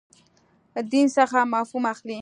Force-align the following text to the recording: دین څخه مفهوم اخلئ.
دین 0.91 1.07
څخه 1.17 1.37
مفهوم 1.53 1.83
اخلئ. 1.93 2.17